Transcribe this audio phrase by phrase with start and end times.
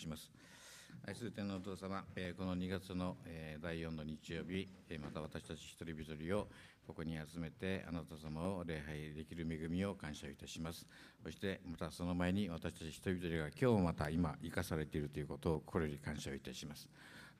[0.00, 0.30] します。
[1.06, 2.04] 愛する天皇お父様、
[2.36, 3.16] この2月の、
[3.62, 4.66] 第4の日曜日、
[4.98, 6.48] また私たち一人一人を
[6.86, 10.86] ここに集めてあなた様を礼拝できる恵みを感謝いたします。
[11.22, 16.88] そしてまたその前に私たち一人一人が今日もまた今生かされているということを心より感謝いたします。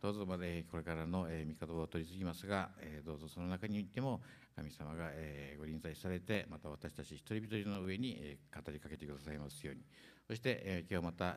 [0.00, 2.70] どうぞまでこれからの御言葉を取り次ぎますが、
[3.04, 4.20] どうぞその中においても
[4.54, 5.10] 神様が
[5.58, 9.82] ご臨在されて、また私たち一人一人の上に語りかけてくださいますように。
[10.26, 11.36] そして今日また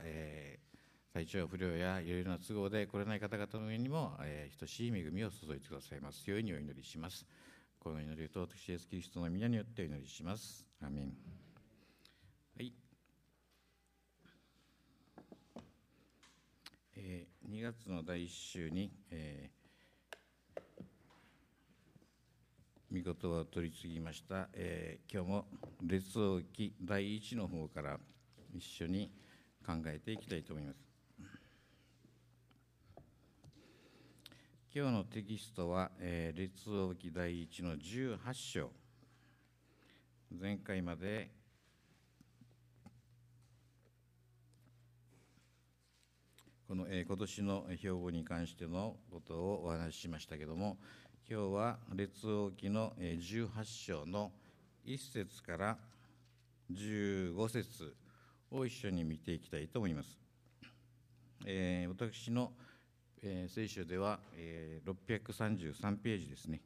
[1.13, 4.13] 体調不良やいろいろな都合で来れない方々の上にも
[4.59, 7.23] 等しい恵みを注いでくださいますようにお祈りします。
[7.77, 10.65] この祈りと私イエスキリストの皆によってお祈りします。
[10.81, 11.13] アメン。
[12.57, 12.73] はい。
[16.95, 25.45] えー、2月の第1週に、えー、御言葉を取り次ぎました、えー、今日も
[25.85, 27.99] 列王記第1の方から
[28.51, 29.11] 一緒に
[29.63, 30.92] 考えていきたいと思います。
[34.75, 38.71] 今日のテキストは、えー、列王記第1の18章
[40.31, 41.29] 前回まで
[46.67, 50.77] この、えー、今年の兵庫に関してのことをお話ししましたけれども
[51.29, 54.31] 今日は列王記の、えー、18章の
[54.87, 55.77] 1節から
[56.71, 57.93] 15節
[58.49, 60.17] を一緒に見ていきたいと思います。
[61.45, 62.53] えー、私の、
[63.23, 66.61] えー、聖書では、えー、633ページですね。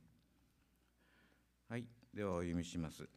[1.69, 3.07] はい、ではお読みします。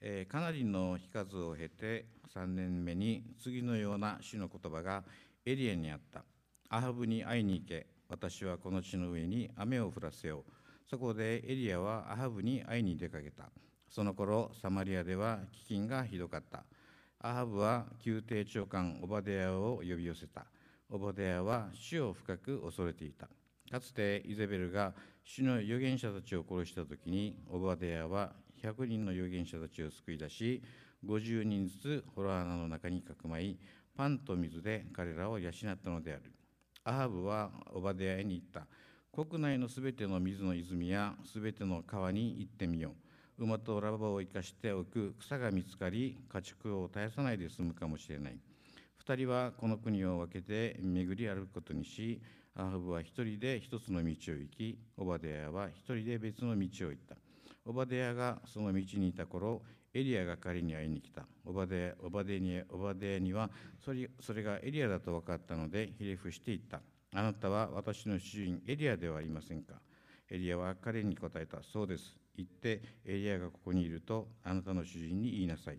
[0.00, 5.04] えー、かなりの日数を経て3年目に次のような主の言葉が
[5.46, 6.24] エリアにあった。
[6.70, 10.52] アハブに会いに行け私はこの地の上に雨を降らせよう
[10.86, 13.44] そこでエリアはアハブに会いに出かけた
[13.88, 16.64] その頃サマリアでは飢饉がひどかった
[17.20, 20.44] アハブは宮廷長官オバデヤを呼び寄せた
[20.90, 23.28] オバデヤは死を深く恐れていた
[23.70, 30.62] かつてイゼベルが主の預言者たちを殺した時にオバデヤは100人の預言者たちを救い出し
[31.06, 33.58] 50人ずつホラー穴の中にかくまい
[33.96, 36.32] パンと水で彼らを養ったのである
[36.88, 38.66] アハブはオバデヤに言った。
[39.12, 42.94] 国内のすべての水の泉やすべての川に行ってみよ
[43.38, 43.44] う。
[43.44, 48.38] 馬とラバを生かしておく草が見つかり、家畜を絶やさないで済むかもしれない。
[49.08, 52.20] 二人はこの国を分けて巡り歩くことにし、
[52.54, 57.16] アハブは一人で一つの道を行き、オバデヤは一人で別の道を行った。
[57.64, 59.62] オバデヤがその道にいた頃、
[59.94, 61.22] エリアが彼に会いに来た。
[61.46, 63.48] オバデオバデにオバデには
[63.82, 66.82] それそれがエリアだと分かったのでひれ伏して言った。
[67.18, 69.80] あなたは私の主人エリアではありませんか？
[70.28, 71.62] エリアは彼に答えた。
[71.62, 72.14] そうです。
[72.36, 75.78] 言ってエリアがここにいるとあなたの主人に言いなさい。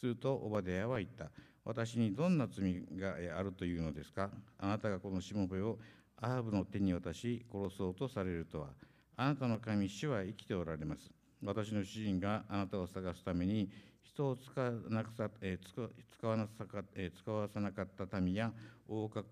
[0.00, 1.30] するとオバデヤは言った。
[1.64, 4.30] 私にどんな罪があるというのですか？
[4.58, 5.78] あなたがこのしもべを
[6.20, 8.68] アハブの手に渡し殺そうとされるとは。
[9.16, 11.10] あなたの神主は生きておられます。
[11.44, 13.70] 私の主人があなたを探すために
[14.02, 18.52] 人を使わなくさ、使わなさか、えー、使わさなかった民や
[18.88, 19.24] 王国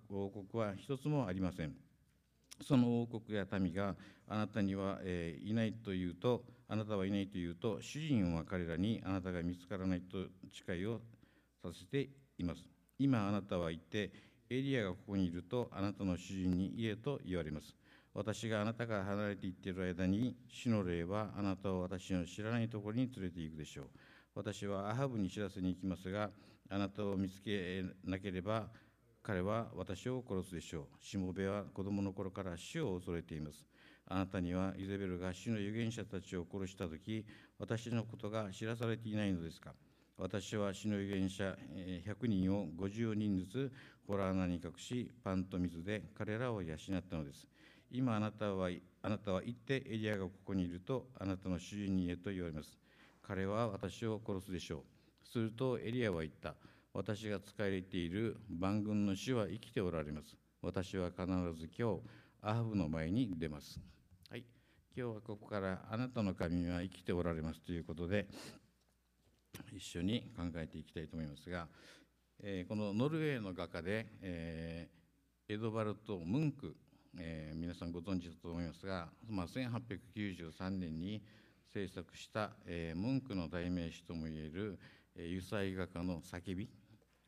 [0.53, 1.75] は一つもありません。
[2.67, 3.95] その王国や民が
[4.27, 5.01] あなたには、
[5.43, 10.19] いないというと、あなたはいないというと、主人は彼らにあなたが見つからないと
[10.67, 11.01] 誓いを
[11.63, 12.09] させて
[12.39, 12.65] います。
[12.99, 14.13] 今あなたは言って、
[14.51, 17.75] エリアがここにいるとあなたの主人に言えと言われます。
[18.15, 23.87] 私があなたから離れていっている間に、主の霊はあなたを私の知らないところに連れて行くでしょう。
[24.35, 26.31] 私はアハブに知らせに行きますが、
[26.71, 28.69] あなたを見つけなければ、
[29.23, 31.05] 彼は私を殺すでしょう。
[31.05, 33.67] しもべは子供の頃から死を恐れています。
[34.07, 37.27] あなたにはイゼベルが主の預言者たちを殺したとき、
[37.59, 39.75] 私のことが知らされていないのですか
[40.19, 41.57] 私は死の預言者
[42.05, 43.73] 100人を50人ずつ
[44.05, 47.47] ホラー穴に隠し、パンと水で彼らを養ったのです。
[47.93, 48.69] 今あなたは、
[49.03, 52.81] あなたは行ってエリアがここにいると、あなたの主人に言えと言われます。
[53.23, 54.83] 彼は私を殺すでしょう。
[55.25, 56.57] するとエリアは言った。
[56.93, 60.37] 私が仕えている万軍の主は生きておられます。
[60.63, 62.01] 私は必ず今日、
[62.43, 63.79] アハブの前に出ます。
[64.29, 64.45] はい。
[64.97, 68.27] 今日はここからあなたの神は生きておられますということで、
[69.77, 71.69] 一緒に考えていきたいと思いますが、
[72.43, 76.75] えー、このノルウェーの画家で、えー、エドバルト・ムンク
[77.21, 81.23] えー、皆さんご存知だと思いますが、まあ、1893年に
[81.73, 84.79] 制作した、えー、文句の代名詞ともいえる、
[85.17, 86.69] えー、油彩画家の叫び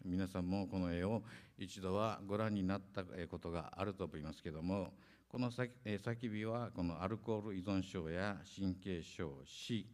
[0.04, 1.22] 皆さんもこの絵を
[1.58, 4.94] 一度はご覧になったことがあると思いますけども
[5.28, 9.86] この叫びはこのアルコール依存症や神経症死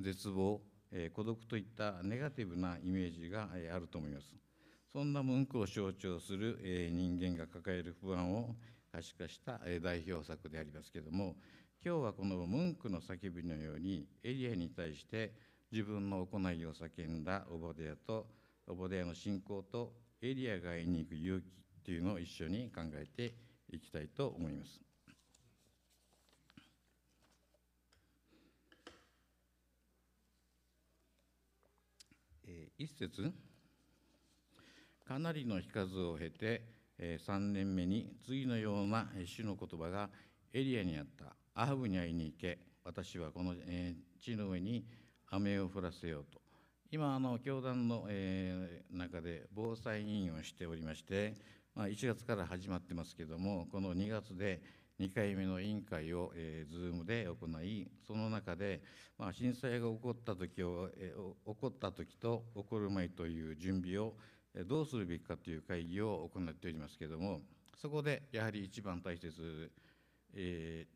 [0.00, 0.60] 絶望
[1.14, 4.34] 孤独といったネガティブなイメージがあると思います
[4.92, 8.56] そんな文句を象徴する、え人間が抱える不安を
[8.90, 11.36] 可視化した、え代表作でありますけれども
[11.84, 15.32] 今日はこの文句の叫びのようにエリアに対して
[15.70, 18.26] 自分の行いを叫んだオボデヤと
[18.66, 23.34] オボデヤの信仰とエリアが会いに行く勇気というのを一緒に考えて
[23.70, 24.89] いきたいと思います。
[32.78, 33.32] 一節。
[35.06, 36.62] かなりの日数を経て、
[36.98, 40.10] え3年目に次のような主の言葉が
[40.52, 41.34] エリアにあった。
[41.54, 42.58] アハブに会いに行け。
[42.84, 44.84] 私はこの、え地の上に
[45.28, 46.40] 雨を降らせようと。
[46.90, 51.34] 今あの教団の、え中で防災委員をしておりまして、
[51.74, 54.60] まあ、1月から始まってますけどもこの2月で
[55.00, 58.82] 2回目の委員会を、えー、Zoom で行いその中で、
[59.18, 64.12] まあ、震災が起こった時を、えー、起こった時と起こる前という準備を、
[64.54, 67.40] え、どうするべきかという会議を行っておりますけれども
[67.80, 69.72] そこでやはり一番大切、
[70.34, 70.86] え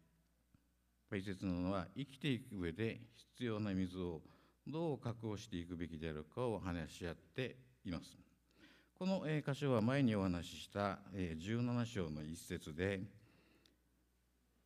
[1.11, 3.01] ー、大切なのは生きていく上で
[3.37, 4.21] 必要な水を
[4.67, 8.17] どう確保していくべきであるかを話し合っています。
[8.99, 13.03] この箇所は前にお話しした17章の一節で、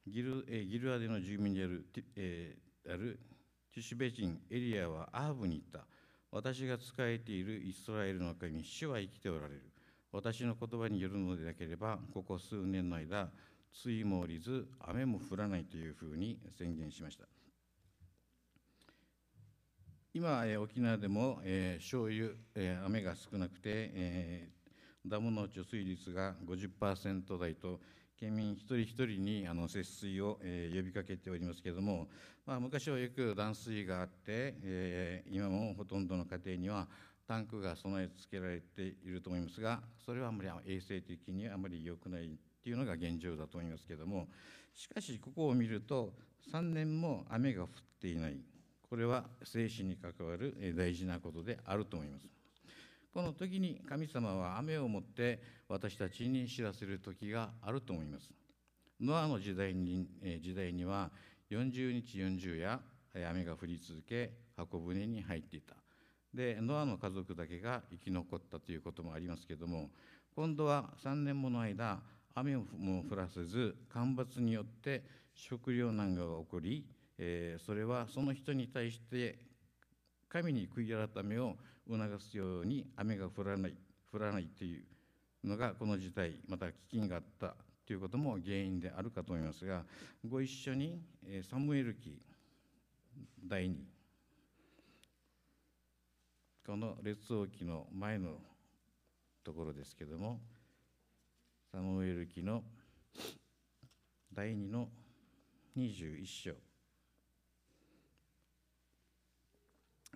[0.09, 3.21] ギル,、えギルアデの住民である,、えー、ある
[3.73, 5.87] ティシュベ人エリアはアーブに言った。
[6.31, 9.63] 私が仕えているイスラエルの神、主は生きておられる。
[10.13, 13.31] 私の言葉によるのでなければ、ここ数年の間、
[13.85, 17.25] 梅雨も降りず、雨も降らないというふうに宣言しました。
[20.13, 27.81] 今、え沖縄でも、えー、醤油、えー、雨が少なくて、えー、ダムの貯水率が50%台と
[28.19, 32.09] 県民一人一人にあの節水を、えー、呼びかけておりますけれども、
[32.45, 36.89] まあ、昔はよく断水があって、えー、今もほとんどの家庭には
[37.29, 42.29] タンクが備え付けられていると思いますがそれはあまり衛生的にあまり良くないっ
[42.63, 44.27] ていうのが現状だと思いますけれども
[44.75, 46.13] しかしここを見ると
[46.53, 47.69] 3年も雨が降っ
[48.01, 48.37] ていない
[48.89, 52.38] これは生死に関わる大事なことであると思います。
[53.19, 58.31] この時に神様は雨をもって私たちに知らせる時があると思います。
[59.01, 60.07] ノアの時代に
[60.41, 61.11] 時代には
[61.51, 62.81] 40日40夜
[63.29, 65.75] 雨が降り続け箱舟に入っていた。
[66.33, 69.91] でノアの家族だけが生き残ったということもありますけども
[70.37, 71.99] 今度は3年もの間
[72.37, 75.03] 雨も降らせず干ばつによって
[75.35, 76.87] 食糧難が起こり、
[77.19, 79.48] えー、それはその人に対して
[80.29, 81.57] 神に悔い改めを
[81.89, 83.75] 促すように雨が降らない
[84.13, 84.79] 降らないとい
[85.45, 87.55] うのがこの事態また飢饉があった
[87.87, 89.83] ということも原因であるかと思いますが
[90.29, 91.01] ご一緒に
[91.49, 92.21] サムエル記
[93.47, 93.75] 第2
[96.67, 98.33] この列王記の前の
[99.43, 100.39] ところですけれども
[101.73, 102.63] サムエル記の
[104.35, 104.89] 第2の
[105.79, 106.51] 21章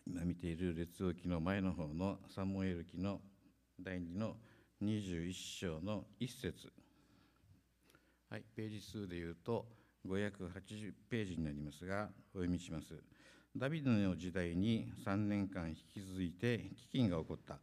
[0.06, 3.20] 今見ている列王記の前の方のサムエル記の
[3.80, 4.36] 第2の
[4.82, 6.72] 21章の1節。
[8.28, 9.66] はい、ページ数でいうと
[10.06, 12.94] 580ページになりますがお読みします。
[13.56, 17.58] ダビデの時代に3年間引き続いて飢饉が起こった。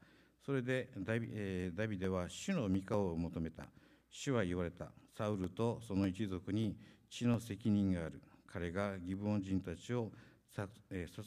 [0.45, 3.65] それでダビ,、えー、ダビデは主の御顔を求めた。
[4.11, 4.91] 主は言われた。
[5.17, 6.77] サウルとその一族に
[7.09, 8.21] 血の責任がある。
[8.47, 10.11] 彼がギブオン人たちを
[10.55, 10.69] 殺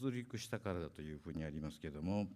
[0.06, 2.26] 戮したからだというふうにありますけれども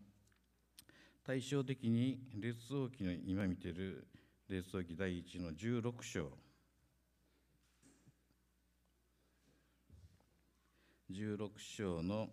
[1.27, 4.07] 対照的に列王記の今見ている
[4.49, 6.31] 列王記第1の16章。
[11.11, 12.29] 16章の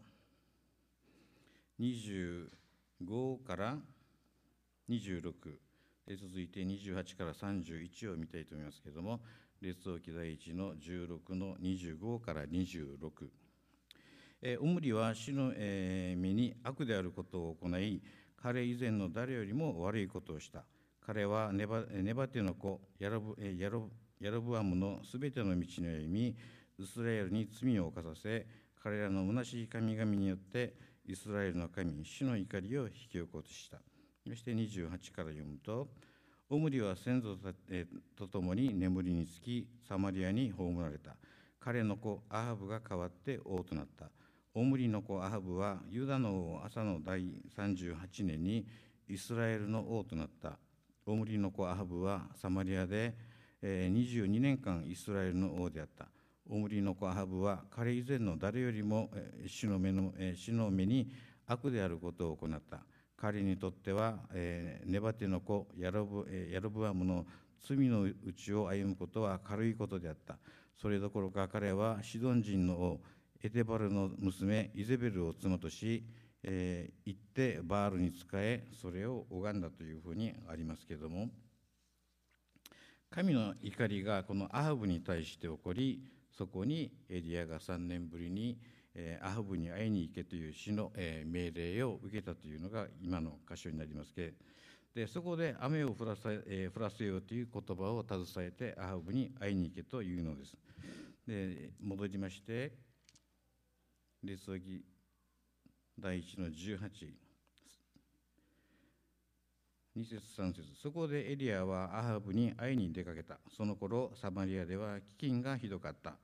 [1.79, 2.48] 25
[3.45, 3.77] から
[4.89, 5.31] 26
[6.07, 9.22] で続いて28から31を見たいと思いますけれども
[9.62, 13.29] 列王記第1の16の25から26
[14.59, 18.01] オムリは死の、え目に悪であることを行い、
[18.35, 20.65] 彼以前の誰よりも悪いことをした。
[21.05, 26.35] 彼はネバネバテの子ヤロブヤロヤロブアムのすべての道の歩み、
[26.77, 28.45] イスラエルに罪を犯させ、
[28.81, 30.73] 彼らの虚しい神々によって
[31.05, 33.77] イスラエルの神、主の怒りを引き起こした。
[34.27, 35.89] そして28から読むと、
[36.50, 37.38] オムリは先祖
[38.15, 41.15] と共に眠りにつき、サマリアに葬られた。
[41.59, 44.12] 彼の子アハブが代わって王となった。
[44.55, 47.22] オムリの子アハブはユダの王朝の第
[47.57, 48.67] 38年に
[49.10, 50.60] イスラエルの王となった。
[51.07, 53.15] オムリの子アハブはサマリアで
[53.63, 56.05] 22年間イスラエルの王であった。
[56.48, 59.10] オムリの子アハブは彼以前の誰よりも
[59.48, 61.12] 主の目の主の目に
[61.48, 62.81] 悪であることを行った。
[63.17, 67.25] 彼にとっては、えー、ネバテの子ヤロブ,、ヤロブアムの
[67.65, 70.38] 罪のうちを歩むことは軽いことであった。
[70.79, 73.00] それどころか彼はシドン人の王
[73.45, 76.05] エテバルの娘イゼベルを妻とし、
[76.43, 81.27] えー、行ってバールに仕えそれを拝んだというふうにありますけれども
[83.09, 88.57] 神の怒りがこのアハブに対して起こりそこにエリアが3年ぶりに
[88.95, 94.33] えアハブに会いに行けという死のえ命令を受けたというのが今の箇所になりますけど
[94.95, 100.55] でそこで雨を降らせえ降らせようという言葉を携えてアハブに会いに行けというのです。
[101.27, 102.71] で戻りまして
[104.23, 104.83] 列王記
[105.99, 106.89] 第1の18
[109.95, 110.63] 2節3節。
[110.81, 113.37] そこでエリアはアハブに会いに出かけた。
[113.55, 116.15] その頃サマリアでは飢饉がひどかった。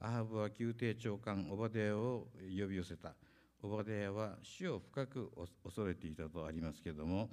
[0.00, 3.14] アハブは宮廷長官オバデヤを呼び寄せた。
[3.62, 5.30] オバデヤは死を深く
[5.64, 7.30] 恐れていたとありますけれども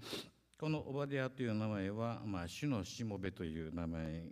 [0.57, 4.29] このオバデヤという名前は、まあ、主のしもべという名前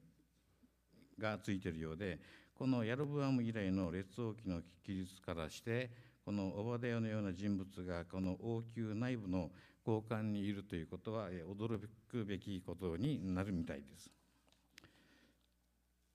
[1.19, 2.19] がついているようで
[2.59, 5.89] このヤロブアム以来の列王記の記述からして
[6.25, 9.49] このオバデヤのような人物がこの王宮内部の
[9.87, 11.79] 交換にいるということは驚
[12.11, 14.11] くべきことになるみたいです。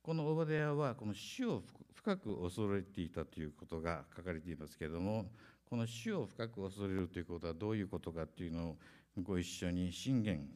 [0.02, 1.62] このオバデヤはこの死を
[1.94, 5.30] 深く恐れていたということが書かれていますけれども
[5.64, 8.76] この死を深く恐れるということはどういうことかというのを
[9.22, 10.46] ご一緒に信玄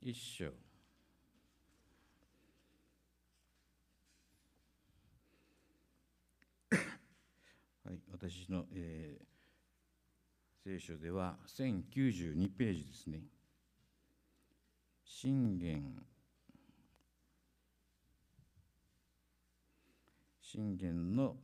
[0.00, 0.69] 一章
[7.84, 9.30] はい、私の、えー
[10.62, 13.22] 聖書では1092ページですね。
[15.02, 15.96] 信玄
[20.42, 21.36] 信玄の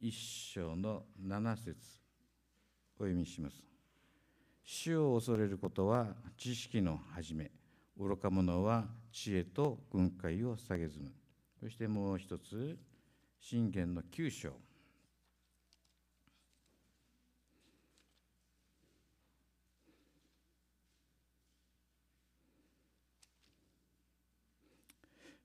[0.00, 1.74] 一章の七節
[2.96, 3.56] お読みします。
[4.62, 7.50] 主を恐れることは知識の始め、
[7.98, 11.10] 愚か者は知恵と軍隊を下げずむ。
[11.58, 12.78] そしてもう一つ、
[13.40, 14.52] 信玄の九章。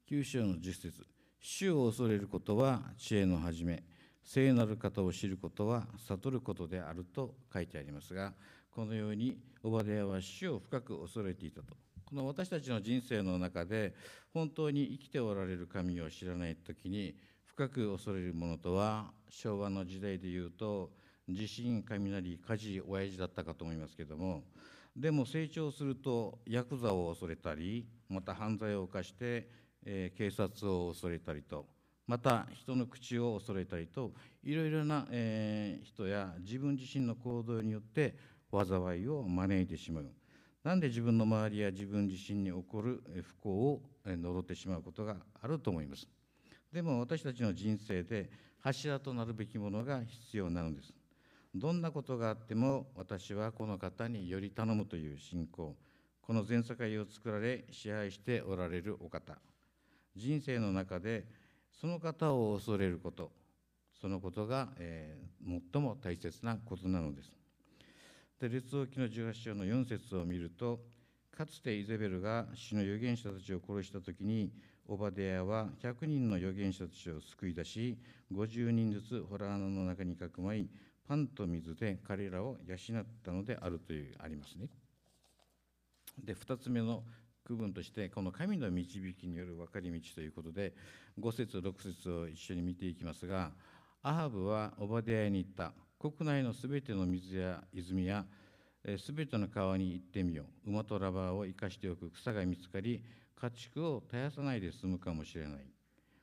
[0.08, 1.04] 九章の十節
[1.42, 3.82] 主を恐れることは知恵の始め
[4.24, 8.34] 聖なる方を知ることは悟ることであると書いてありますが
[8.70, 11.76] このようにオバデヤは主を深く恐れていたと。
[12.06, 13.96] この私たちの人生の中で
[14.32, 20.92] 本当に生きておられる神を知らない時に深く恐れるものとは昭和の時代でいうと
[21.28, 24.44] 地震雷火事親父だったかと思いますけども
[24.96, 31.68] でも成長するとヤクザを恐れたりまた犯罪を犯してえ、警察を恐れたりと
[32.08, 34.14] また人の口を恐れたりと
[34.44, 38.16] いろいろな、え、人や自分自身の行動によって
[38.52, 40.12] 災いを招いてしまう。
[40.64, 46.08] なんで自分の周りや自分自身に起こる不幸を呪ってしまうことがあると思います。
[46.72, 50.94] でも私たちの人生で柱となるべきものが必要なのです。
[51.54, 55.76] どんなことがあっても私はこの方により頼むという信仰。
[56.22, 59.38] この全世界を作られ支配しておられるお方。
[60.16, 61.26] 人生の中で
[61.80, 63.32] その方を恐れること
[64.00, 67.32] そのことが、えー、最も大切なことなのです。
[68.40, 70.80] で列王記の18章の4節を見ると
[71.36, 74.52] かつてイゼベルが死の預言者たちを殺した時に
[74.88, 77.98] オバデヤは100人の預言者たちを救い出し
[78.34, 80.68] 50人ずつホラー穴の中にかくまい
[81.08, 84.68] パンと水で彼らを養ったのであるというありますね。
[86.24, 87.04] で2つ目の
[87.46, 90.74] 区分としてこの神の導きによる分かり道ということで
[91.20, 93.52] 5節6節を一緒に見ていきますが
[94.08, 95.74] アハブはオバデヤに言った。
[95.98, 98.24] 国内のすべての水や泉や
[99.00, 100.70] すべての川に行ってみよう。
[100.70, 102.12] 馬とラバーを生かしておく。
[102.12, 103.02] 草が見つかり
[103.42, 105.66] 家畜を絶やさないで済むかもしれない。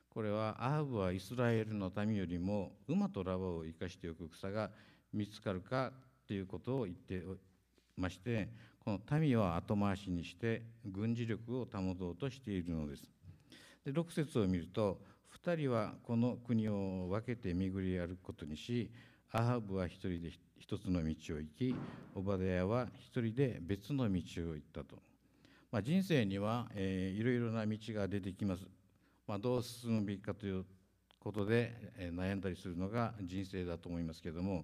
[0.09, 4.29] これはアハブはイスラエルの民よりも馬とラバーを生かしておく。
[4.29, 4.71] 草が
[5.11, 5.91] 見つかるか
[6.25, 7.21] ということを言って
[7.97, 8.49] まして
[8.83, 13.03] この民は後回しにして軍事力を保とうとしているのです。
[13.85, 14.99] で6節を見ると
[15.43, 18.89] 2人はこの国を分けて巡り歩くことにし
[19.31, 21.75] アハブは一人で一つの道を行き
[22.15, 24.21] オバデヤは一人で別の道
[24.51, 24.95] を行ったと、
[25.71, 28.63] まあ、人生には、えー、いろいろな道が出てきます、
[29.27, 30.63] まあ、どう進むべきかという
[31.19, 34.63] ことで、えー、悩んだりするのが人生だと思いますけれども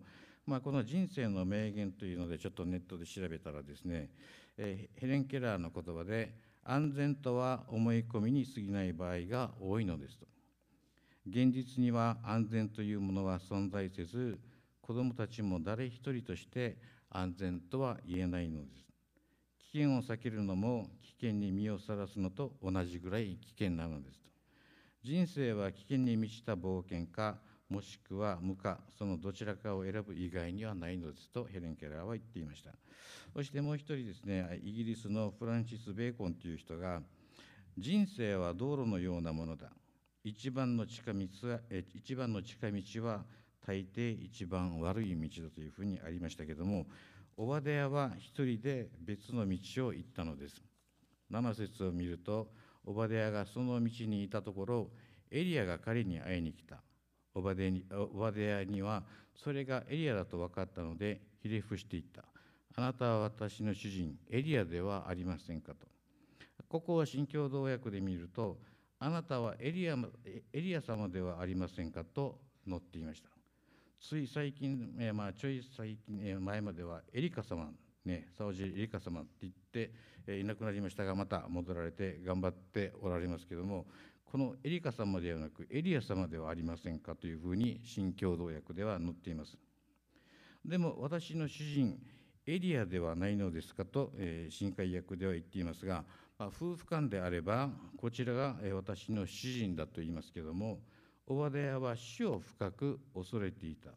[0.49, 4.09] まあ、この人生の名言というのでちょっとネットで調べたらですね、
[4.57, 10.25] え、ヘレン・ケラーの言葉で安全とは思い込みに過ぎない場合が多いのですと
[11.27, 14.39] 現実には安全というものは存在せず
[14.81, 16.77] 子どもたちも誰一人として
[17.11, 18.85] 安全とは言えないのです。
[19.71, 24.29] 危険を避けるのも危険に身をさらすのと同じぐらい危険なのですと。
[25.03, 27.37] 人生は危険に満ちた冒険か、
[27.69, 32.71] もしくは無か、そのどちらかを選ぶ以外にはないのですとヘレン・ケラーは言っていました。
[33.33, 37.01] そしてもう一人ですね、イギリスのフランシス・ベーコンという人が、
[37.77, 39.69] 人生は道路のようなものだ。
[40.23, 41.59] 一番の近道は
[41.93, 43.23] 一番の近道は
[43.65, 46.87] 大抵一番悪い道だというふうにありましたけれども、
[47.37, 50.61] オバデヤは一人で別の道を行ったのです。
[51.31, 52.51] 7節を見ると、
[52.83, 54.89] オバデヤがその道にいたところ、
[55.29, 56.81] エリアが彼に会いに来た。
[57.39, 59.03] オバデヤには
[59.35, 62.25] それがエリアだと分かったので、ひれ伏していった。
[62.75, 65.87] あなたは私の主人、エリアではありませんかと。
[66.67, 68.59] ここは新共同訳で見ると、
[68.99, 69.97] あなたはエリア
[70.53, 73.29] エリア様ではありませんかと載っていました。
[73.99, 77.69] つい最近、え、まあ、ちょい最近、前まではエリカ様、
[78.05, 79.91] ね、サオジエリカ様って言って、
[80.27, 83.87] え、いなくなりましたが、また戻られて頑張っておられますけども、
[84.31, 89.57] このエリカ様ではなく、エリア様ではありませんかというふうに、新共同訳では載っています。
[90.63, 91.99] でも、私の主人、
[92.45, 96.03] エリアではないのですかと、えー、新海訳では言っていますが、
[96.37, 100.79] まあ、夫婦間であれば、こちらが私の主人だと言いますけれども、
[101.25, 103.89] オバデヤは死を深く恐れていた。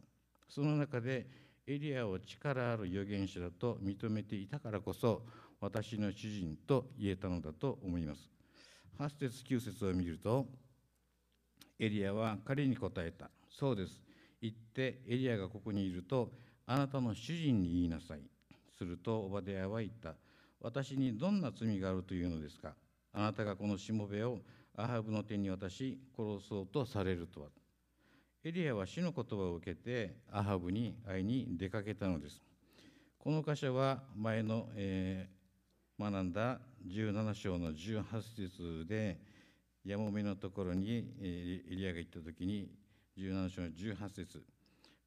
[0.48, 1.26] その中で
[1.66, 5.26] エリアを力ある預言者だと認めていたからこそ、
[5.60, 8.41] 私の主人と言えたのだと思います。
[8.99, 10.46] 8節9節を見ると、
[11.78, 13.30] エリアは彼に答えた。
[13.50, 14.00] そうです。
[14.40, 16.32] 行ってエリアがここにいると、
[16.66, 18.20] あなたの主人に言いなさい。
[18.78, 20.14] すると、オバデヤは言った。
[20.61, 22.75] 私にどんな罪があるというのですか？
[23.12, 24.38] あなたがこのしもべを
[24.76, 27.49] アハブの手に渡し殺そうとされるとは
[28.44, 32.40] エリアは死の言葉を受けてアハブに会いに出かけたのです
[33.18, 35.41] この箇所は前の、えー、
[35.99, 38.04] 学んだ17章の18
[38.37, 39.18] 節で
[39.84, 42.68] やもめのところにエリアが行った時に
[43.18, 44.42] 17章の18節。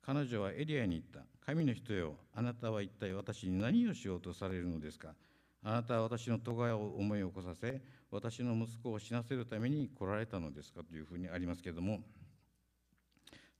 [0.06, 1.22] 彼女はエリアに言った。
[1.46, 5.16] 神の人よあなたは一体私に何をしようとされるのですか？
[5.64, 10.84] あなたは私の咎を思い起こさせ私の息子を死なせるために来られたのですか？
[10.84, 12.02] というふうにありますけれども。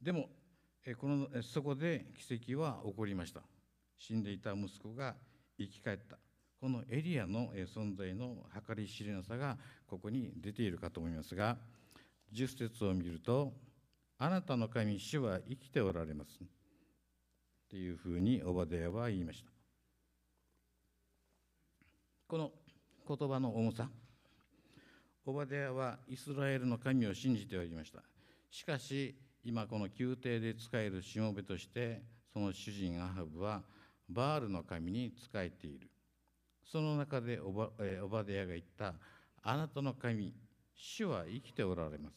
[0.02, 0.30] でも
[1.00, 3.42] このそこで奇跡は起こりました。
[3.98, 5.16] 死んでいた息子が
[5.58, 6.18] 生き返った。
[6.66, 11.58] このエリアの存在の計り知れなさがここに出ているかと思いますが
[12.32, 13.54] 十節を見ると
[14.18, 16.40] 「あなたの神主は生きておられます」
[17.70, 19.52] というふうにオバデヤは言いました。
[22.28, 22.52] この
[23.08, 23.88] 言葉の重さ
[25.24, 28.02] オバデヤはイスラエルの神を信じておりました。
[28.50, 32.02] しかし今この宮廷で仕えるしもべとして
[32.34, 33.62] その主人アハブは
[34.10, 35.92] バールの神に仕えている。
[36.72, 37.70] その中でオバ
[38.04, 38.96] オバデヤが言った
[39.44, 40.34] あなたの神
[40.76, 42.16] 主は生きておられます。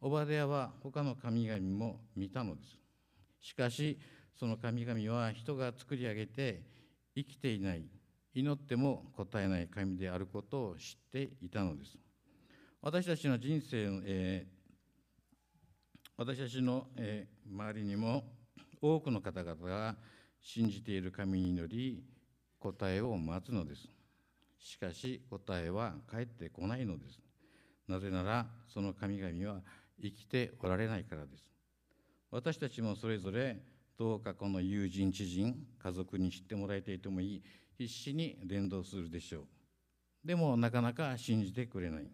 [0.00, 2.78] オバデヤは他の神々も見たのです。
[3.40, 3.98] しかし
[4.38, 6.62] その神々は人が作り上げて
[7.14, 7.84] 生きていない
[8.34, 11.98] 祈っても答えない神であることを知っていたのです。
[12.82, 18.24] 私たちの人生、えー、私たちの、えー、周りにも
[18.80, 19.96] 多くの方々が
[20.40, 22.02] 信じている神に祈り
[22.60, 23.88] 答えを待つのです。
[24.58, 27.18] しかし答えは返ってこないのです。
[27.88, 29.60] なぜならその神々は
[30.00, 31.44] 生きておられないからです。
[32.30, 33.56] 私たちもそれぞれ
[33.98, 37.42] どうかこの友人知人家族に知ってもらいたいともいい
[37.76, 39.44] 必死に伝道するでしょう。
[40.24, 42.10] でもなかなか信じてくれない。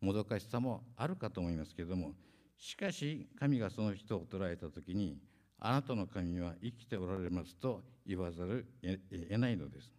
[0.00, 2.12] もどかしさもあるかと思いますけれども
[2.58, 5.18] しかし神がその人を捉えた時に
[5.64, 9.92] あなたの神は生きておられますと言わざる得ないのです。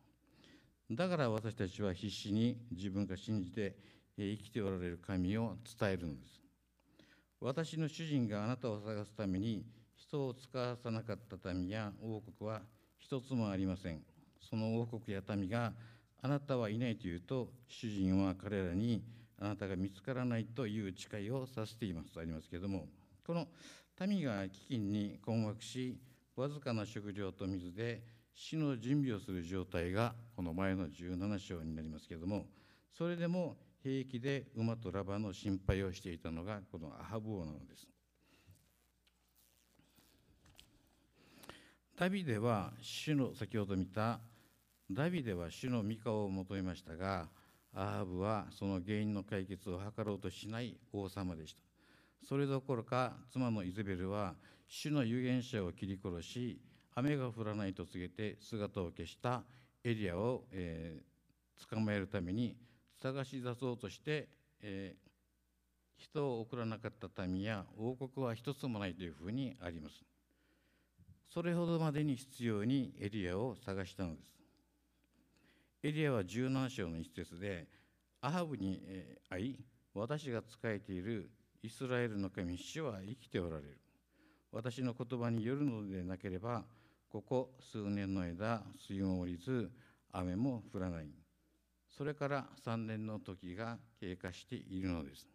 [0.91, 3.73] だから私たちは必死に自分が信じて
[4.17, 6.41] 生きておられる神を伝えるのです。
[7.39, 9.63] 私の主人があなたを探すために
[9.95, 12.61] 人を使わさなかった民や王国は
[12.99, 14.01] 一つもありません。
[14.41, 15.71] その王国や民が
[16.21, 19.01] あなたはいないというと主人は彼らに
[19.39, 22.11] あなたが見つからないという誓いをさせています。
[22.11, 22.87] とありますけれども
[23.25, 23.47] この
[24.01, 25.97] 民が飢饉に困惑し
[26.35, 28.01] わずかな食料と水で
[28.33, 32.45] 死の準備をする状態がこの前の17章になりますけれども
[32.97, 37.87] それでも平気で馬とラバの心配をしていたのがこのアハブ王なのです。
[41.97, 44.19] ダビデは主の先ほど見た
[44.89, 47.27] ダビデは主の御顔を求めましたが
[47.73, 51.62] アハブはその原因の解決を図ろうとしない王様でした。
[52.27, 54.35] それどころか妻のイゼベルは
[54.67, 56.59] 主の預言者を切り殺し
[56.95, 59.43] 雨が降らないと告げて姿を消した
[59.83, 62.55] エリアを、えー、捕まえるために
[63.01, 64.29] 探し出そうとして、
[64.61, 70.03] えー、人を送らなかった民や王国は一つもないというふうにあります。
[71.33, 74.31] それほどまでに必要にエリアを探したのです。
[75.81, 77.67] エリアは17章の一節で、
[78.21, 78.79] アハブに
[79.29, 79.59] 会い、
[79.93, 81.29] 私が仕えている
[81.63, 83.79] イスラエルの神主は生きておられる。
[84.51, 86.65] 私の言葉によるのでなければ、
[87.09, 89.71] ここ数年の間、水も降りず、
[90.11, 91.07] 雨も降らない。
[91.89, 95.25] それから3年の時が経過しているのです。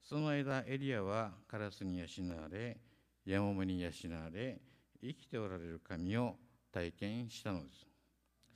[0.00, 2.04] その間、エリアはカラスに養
[2.40, 2.78] われ、
[3.24, 4.60] ヤモメに養われ、
[5.02, 6.36] 生きておられる神を
[6.70, 7.84] 体験したのです。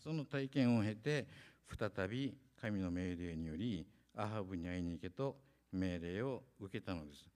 [0.04, 1.26] その体験を経て、
[1.68, 3.84] 再び神の命令により、
[4.16, 7.28] アハブに会いに行けと命令を受けたのです。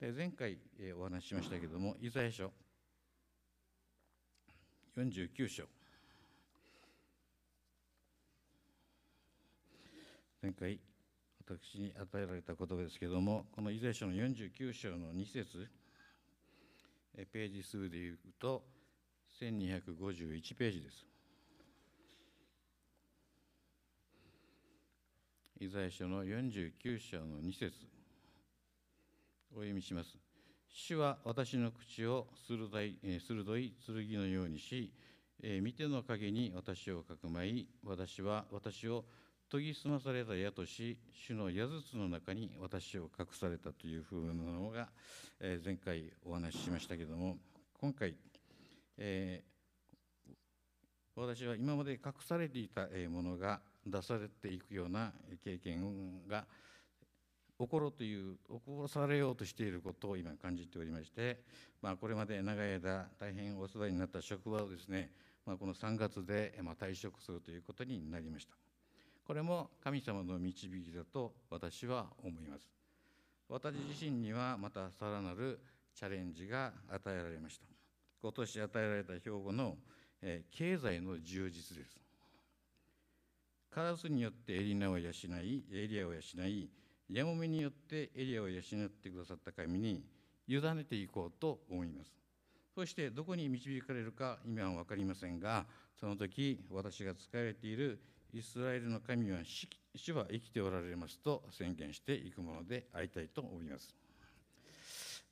[0.00, 0.58] で前回
[0.98, 2.52] お話ししましたけれども、イザヤ書
[4.96, 5.64] 49章。
[10.42, 10.78] 前回
[11.46, 15.66] 私に与えられた言葉ですけれどもこのイザヤ書の49章の2節
[17.32, 18.62] ページ数でいうと
[19.40, 21.06] 1251ページです
[25.60, 27.72] イザヤ書の49章の2節。
[29.52, 30.18] お読みします。
[30.68, 34.92] 主は私の口を鋭い鋭い剣のようにし、
[35.62, 39.04] 見ての陰に私をかくまい私は私を
[39.48, 44.88] 研ぎ澄まされた矢とし主の矢筒の中に私を隠されたというふうなのが、
[45.38, 47.36] え、前回お話ししましたけれども
[47.80, 48.16] 今回、
[48.98, 50.32] えー、
[51.14, 55.12] 私は今まで隠されていたものが出されていくような
[55.44, 56.44] 経験が
[57.58, 61.40] 起ころうという起こされようとしていることを今感じておりまして、
[61.80, 65.10] まあ、これまで長い間大変お世話になった職場をですね、
[65.46, 68.54] まあ、この3月でま退職するということになりました。
[69.26, 72.68] これも神様の導きだと私は思います。
[73.48, 75.60] 私自身にはまたさらなる
[75.94, 77.66] チャレンジが与えられました。
[78.20, 79.76] 今年与えられた標語の、
[80.22, 82.03] え、経済の充実です。
[83.74, 86.70] カラスによってエリナを養いエリアを養い
[87.10, 90.04] ヤモメによってエリアを養ってくださった神に
[90.46, 92.12] 委ねていこうと思います
[92.74, 95.66] そしてどこに導かれるか今は分かりませんが
[95.98, 98.00] その時私が仕えている
[98.32, 99.38] イスラエルの神は
[99.96, 103.94] 主は生きておられますと宣言していくものでありたいと思います。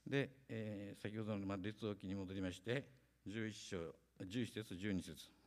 [0.07, 2.87] で、えー、先ほどの列王記に戻りまして、
[3.27, 3.77] 11章、
[4.25, 5.42] 11節、12節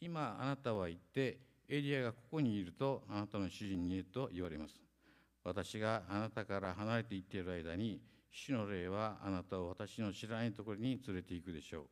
[0.00, 4.80] 今、あなたは言って、エリアがここにいると、あなたの主人にと言われます。
[5.44, 11.84] 私があなたから離れていっている間に、主の霊はあなたを私の知らないところに連れて行くでしょう。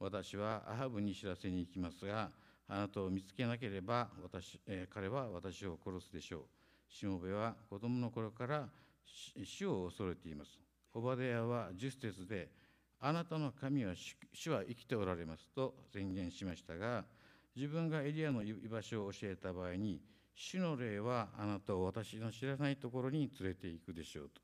[0.00, 2.30] 私はアハブに知らせに行きますが、
[2.68, 6.92] あなたを見つけなければ私、えー、彼は私を殺すでしょう。
[6.92, 8.68] しもべは子供の頃から
[9.44, 10.60] 死を恐れています。
[10.92, 12.50] オバデヤは十節で、
[13.00, 13.94] あなたの神は
[14.32, 17.04] 主は生きておられますと宣言しましたが、
[17.56, 20.00] 自分がエリアの居場所を教えた場合に、
[20.34, 24.42] 主の霊はあなたを私の知らないところに連れて行くでしょうと。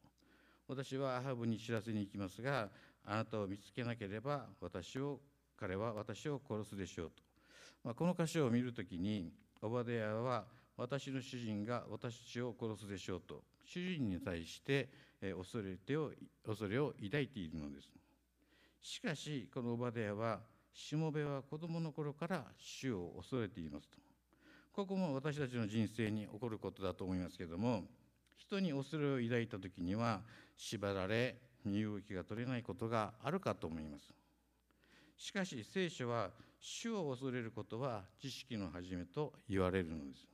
[0.66, 2.70] 私はアハブに知らせに行きますが、
[3.05, 5.20] あなたを見つけなければ私を
[5.59, 7.22] 彼は私を殺すでしょうと。
[7.85, 10.44] まあ、この箇所を見るときにオバデヤは
[10.77, 14.88] 私の主人が私を殺すでしょうと主人に対して
[15.37, 16.12] 恐れてを
[16.46, 17.88] 恐れを抱いているのです
[18.81, 20.40] しかしこのオバデヤは
[20.72, 23.98] しもべは子供の頃から主を恐れていますと
[24.72, 27.85] ここも私たちの人生に起こることだと思いますけれども
[28.37, 30.22] 人に恐れを抱いた時には
[30.56, 34.12] 縛られ身動きが取れないことがあるかと思います
[35.16, 36.30] しかし聖書は
[36.64, 40.28] 主を恐れることは知識の始めと言われるのです。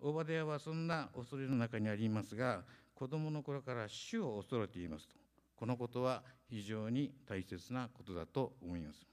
[0.00, 2.62] オバデヤはそんな恐れの中にありますが、
[2.94, 5.16] 子供の頃から主を恐れていますと。
[5.56, 9.06] このことは非常に大切なことだと思います。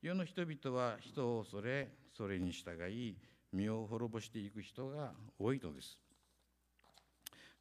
[0.00, 3.16] 世の人々は人を恐れ、それに従い、
[3.52, 5.98] 身を滅ぼしていく人が多いのです。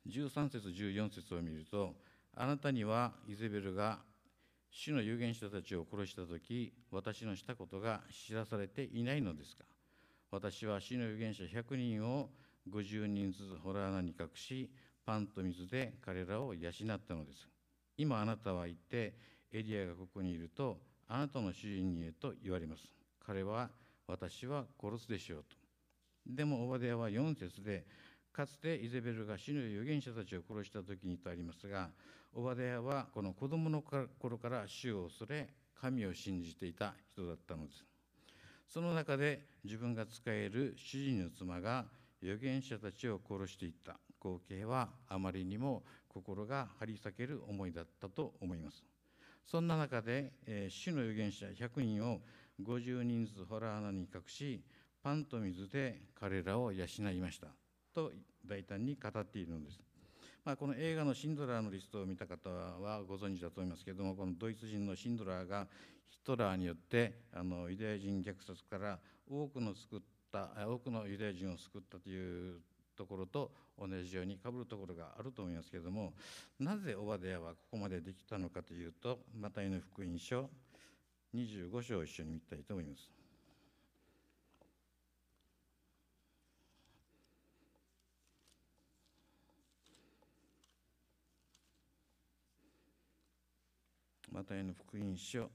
[0.07, 1.95] 13節14節を見ると、
[2.35, 3.99] あなたにはイゼベルが
[4.69, 9.63] 主の有言者たちを殺した時私のしたことが知らされていないのですか？
[10.29, 12.29] 私は主の有言者100人を
[12.69, 14.69] 50人ずつ洞穴に隠し
[15.05, 17.47] パンと水で彼らを養ったのです
[17.97, 19.15] 今あなたは言って
[19.51, 22.83] エリアがここにいるとあなたの主人にへと言われます。
[23.25, 23.69] 彼は
[24.07, 25.55] 私は殺すでしょうと。
[26.25, 27.85] でもオバデヤは4節で
[28.33, 31.89] かつてイゼベルが死の預言者たちを殺した時にとありますが
[32.33, 37.85] オバデヤはこの子供の頃から主を恐れ神を信じていた人だったのです。
[38.67, 41.85] その中で自分が仕える主人の妻が
[42.21, 43.97] 預言者たちを殺していった。
[44.19, 48.83] 光景はあまりにも心が張り裂ける思いだったと思います。
[49.47, 52.19] そんな中で、えー、主の預言者100人を
[52.61, 54.61] 50人ずつ洞穴に隠し
[55.01, 57.47] パンと水で彼らを養いました。
[57.97, 58.11] と
[58.45, 59.79] 大胆に語っているのです、
[60.45, 65.65] まあ、この映画のシンドラーのリストを見た方はご存知だと思いますけれどもこのドイツ人のシンドラーが
[66.09, 69.99] ヒトラーによってあのユダヤ人虐殺から多くの救っ
[70.31, 72.59] た多くのユダヤ人を救ったという
[72.97, 76.13] ところと同じようにかぶるところがあると思いますけれども
[76.59, 80.49] なぜオバデヤはここまでできたのかというとマタイの福音書
[81.35, 83.09] 25章を一緒に見たいと思います。
[94.31, 95.49] マタイの福音書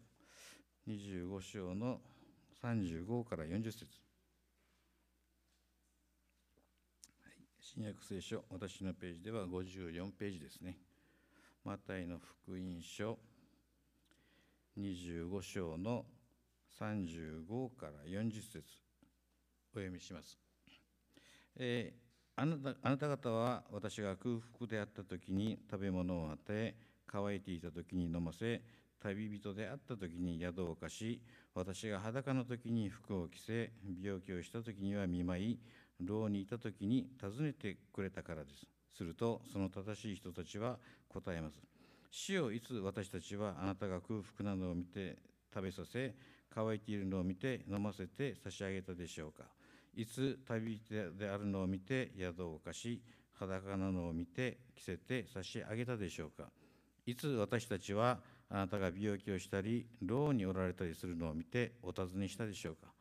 [0.89, 2.01] 25章の
[2.63, 3.87] 35から40節
[7.75, 10.77] 新約聖書、私のページでは54ページですね。
[11.65, 13.19] マタイの福音書
[14.79, 16.05] 25章の
[16.79, 18.59] 35から40節
[19.73, 20.39] お読みします。
[21.57, 26.75] えー、あなたあなた方は私が空腹であった時に食べ物を与え
[27.07, 28.61] 乾いていた時に飲ませ
[29.03, 31.23] 旅人であった時に宿を貸し
[31.55, 35.59] 私が裸の時に服を着せ病気をした時には見舞い
[36.05, 38.67] 牢にいた時に尋ねてくれたからです。
[38.95, 40.77] するとその正しい人たちは
[41.09, 41.59] 答えます
[42.11, 45.17] 死をいつ私たちはあなたが空腹なのを見て
[45.53, 46.15] 食べさせ
[46.55, 49.45] 乾いているのを見て飲ませて差し上げたでしょうか？
[49.97, 56.51] いつ旅人であるのを見て宿を貸し裸なのを見て着せて差し上げたでしょうか？
[57.07, 58.19] いつ私たちは
[58.51, 62.92] あなたが病気をしたり牢におられたりするのを見てお尋ねしたでしょうか？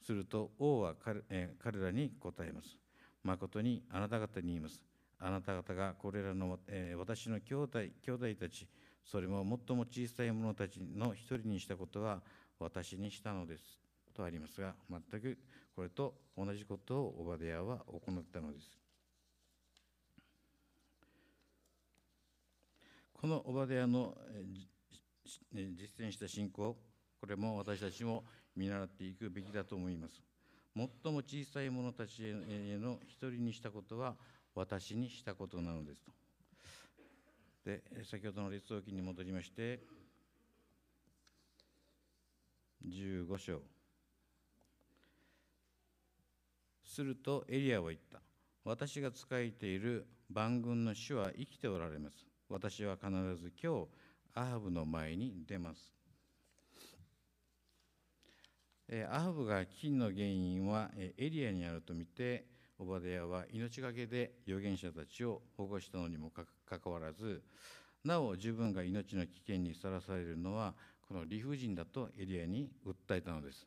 [0.00, 2.76] すると王は彼,、え、彼らに答えます。
[3.22, 4.82] 誠にあなた方に言います。
[5.18, 8.66] あなた方がこれらの、え、私の兄弟兄弟たち、
[9.04, 12.22] それも最も小さい者たちの一人にしたことは
[12.58, 13.80] 私にしたのです。
[14.14, 15.38] とありますが、全く
[15.74, 18.78] これと同じことをオバデヤは行ったのです。
[23.14, 24.16] このオバデヤの
[25.52, 26.76] 実践した信仰、
[27.20, 28.24] これも私たちも
[28.56, 30.22] 見習っていくべきだと思います。
[30.74, 34.16] 最も小さい者たちへの一人にしたことは
[34.54, 36.12] 私にしたことなのですと。
[37.64, 39.80] で、先ほどの列王記に戻りまして、
[42.88, 43.60] 15章。
[46.84, 48.20] するとエリアは言った。
[48.64, 52.26] 私が仕えている万軍の主は生きておられます。
[52.48, 53.88] 私は必ず今日、
[54.34, 55.99] アハブの前に出ます。
[59.10, 62.44] アハブが金の原因はエリアにあると見て
[62.78, 67.42] オバデヤは命がけで預言者たちを保護したのにもかかわらず
[68.04, 70.74] なお自分が命の危険にさらされるのは
[71.06, 73.66] この理不尽だとエリアに訴えたのです。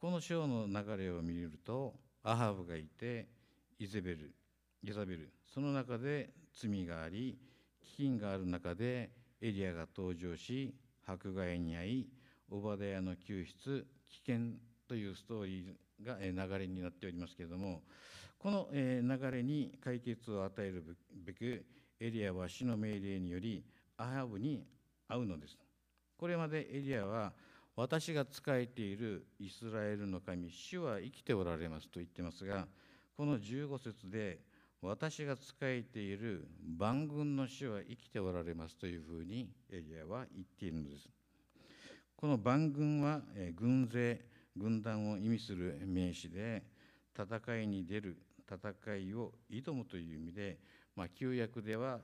[0.00, 3.26] この章の流れを見るとアハブがいて
[3.78, 4.32] イゼベル
[4.82, 7.36] イザベルその中で罪があり
[7.98, 10.74] 飢饉がある中でエリアが登場し
[11.06, 12.08] 迫害に遭い
[12.50, 14.52] オバデヤの救出危険
[14.88, 17.82] というストーリーが流れになっておりますけれども
[18.38, 21.64] この流れに解決を与えるべく
[22.00, 23.64] エリアは死の命令により
[23.96, 24.64] アハブに
[25.08, 25.56] 会うのです。
[26.16, 27.32] これまでエリアは
[27.74, 32.66] 私が仕えているイスラエルの神主は生きておられますと言ってますが
[33.16, 34.40] この15節で
[34.82, 41.08] 私が仕えている万軍の主は生きておられますというふうにエリアは言っているのです。
[42.18, 43.20] この万軍は
[43.54, 44.20] 軍勢
[44.56, 46.64] 軍団を意味する名詞で
[47.16, 48.18] 戦いに出る
[48.50, 50.58] 戦いを挑むという意味で、
[50.96, 52.00] まあ、旧約では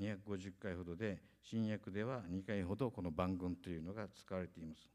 [0.00, 4.90] 250回ほどで新約では2回ほどこの万軍というのが使われています。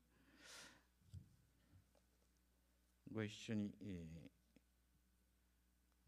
[3.14, 4.08] ご一緒に、え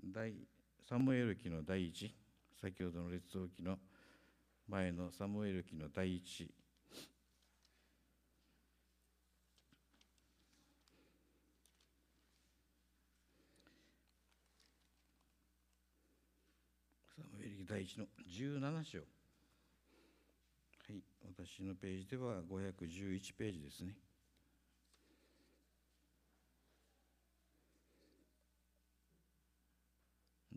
[0.03, 0.33] ー、第
[0.89, 2.15] サムエル記の第一
[2.59, 3.77] 先ほどの列王記の
[4.67, 6.15] 前のサムエル記の第
[17.67, 18.99] 第1の17章。
[18.99, 19.03] は
[20.89, 23.95] い、私のページでは511ページですね。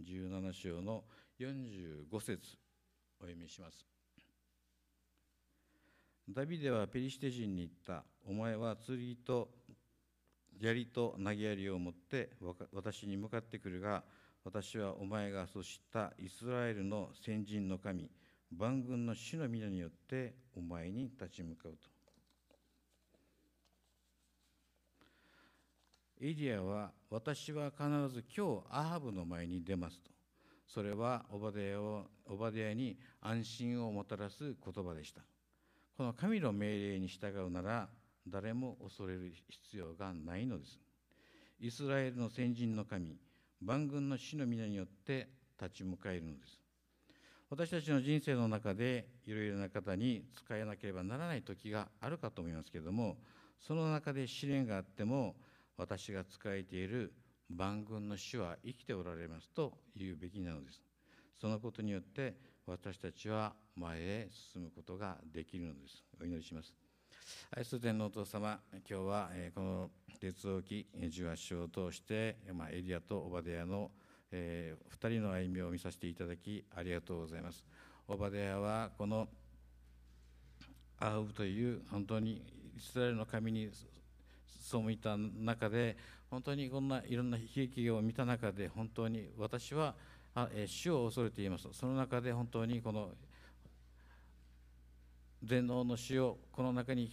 [0.08, 1.04] 17章の
[1.40, 2.56] 45節
[3.20, 3.84] お読みします
[6.30, 9.48] ダビデはペリシテ人に言ったお前は剣と
[10.60, 12.30] 槍と投げ槍を持って
[12.72, 14.02] 私に向かってくるが
[14.44, 18.10] 私はお前がそしたイスラエルの先人の神
[18.50, 21.78] 万軍の主の皆によってお前に立ち向かうと。
[26.20, 30.10] エリアは私は必ず今日アハブの前に出ますと。
[30.66, 35.22] それはオバデヤをオバデヤに安心をもたらす言葉でした。
[35.96, 37.88] この神の命令に従うなら
[38.26, 40.80] 誰も恐れる必要がないのです。
[41.60, 43.16] イスラエルの先人の神
[43.60, 45.28] 万軍の主の皆によって
[45.60, 46.60] 立ち向かえるのです。
[47.50, 53.16] 私たちの人生の中でいろいろな方に使えなければならない時があるかと思いますけれども
[53.58, 55.34] その中で試練があっても
[55.78, 57.14] 私が仕えている
[57.48, 60.82] 万軍の主は生きておられますと言うべきなのです。
[61.40, 62.34] そのことによって
[62.66, 66.04] 私たちは前へ進むことができるのです。
[66.20, 66.87] お祈りします。
[67.56, 73.90] 愛する天のお父様今日はこの列王記18章を通して、まあ、エリアとオバデヤの、
[74.32, 77.64] えー、2人の歩みを見させていただきありがとうございます。
[78.08, 79.28] オバデヤはこの
[80.98, 82.42] アウという本当に
[82.76, 83.70] イスラエルの神に
[84.60, 85.96] そういた中で
[86.30, 89.94] 本当にこんないろんな悲劇を見た中で本当に私は
[90.66, 91.68] 主を恐れています。
[91.72, 93.10] その中で本当にこの
[95.44, 97.10] 全能の主をこの中に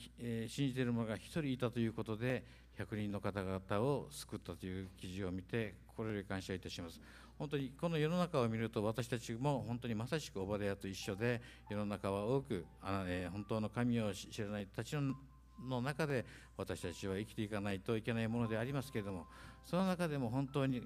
[0.47, 2.43] 信じている者が一人いたということで
[2.77, 6.99] 100人の方々を救ったという記事を見て心より感謝いたします。
[7.37, 16.25] 本当にこの世の中を見ると私たちも本当にまさしくオバデヤと一緒で世の中は多く、本当の神を知らない人たちの中で
[16.57, 19.25] 私たちは生きていかないといけないものでありますけれども
[19.65, 20.81] その中でも本当に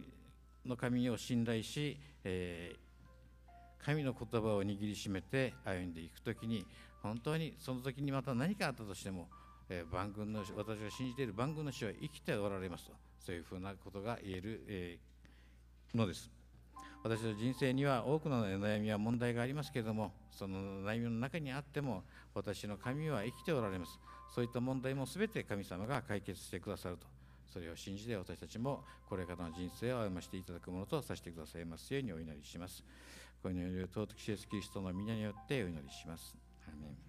[0.66, 6.66] の神を信頼し、えー、神の言葉を握りしめて歩んでいく時に
[7.02, 9.28] 本当にその時にまた何かあったとしても、
[9.70, 16.30] えー、万軍の私が信じている万軍の主は生きておられますとそういうふうなことが言える、えー、のです。
[17.02, 24.00] 私の人生には多くの悩みや問題がありますけれどもその悩みの中にあっても私の神は生きておられます。
[24.36, 27.08] そういった問題も全て神様が解決してくださると。
[27.52, 32.84] それを信じて私たちもこれからの人生を歩ましていただくものとさせてくださいますようにお祈りします。
[33.42, 36.49] このように尊きイエスキリストの皆によってお祈りします。
[36.70, 37.09] アメン